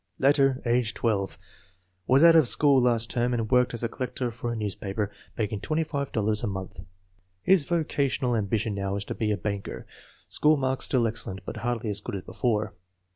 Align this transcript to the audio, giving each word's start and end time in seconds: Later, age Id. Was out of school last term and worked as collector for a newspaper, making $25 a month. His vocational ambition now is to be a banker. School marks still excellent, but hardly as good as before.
Later, 0.17 0.63
age 0.65 0.95
Id. 0.95 1.37
Was 2.07 2.23
out 2.23 2.35
of 2.35 2.47
school 2.47 2.81
last 2.81 3.11
term 3.11 3.35
and 3.35 3.51
worked 3.51 3.71
as 3.75 3.85
collector 3.91 4.31
for 4.31 4.51
a 4.51 4.55
newspaper, 4.55 5.11
making 5.37 5.59
$25 5.61 6.43
a 6.43 6.47
month. 6.47 6.85
His 7.43 7.65
vocational 7.65 8.35
ambition 8.35 8.73
now 8.73 8.95
is 8.95 9.05
to 9.05 9.13
be 9.13 9.31
a 9.31 9.37
banker. 9.37 9.85
School 10.27 10.57
marks 10.57 10.85
still 10.85 11.05
excellent, 11.05 11.41
but 11.45 11.57
hardly 11.57 11.91
as 11.91 12.01
good 12.01 12.15
as 12.15 12.23
before. 12.23 12.73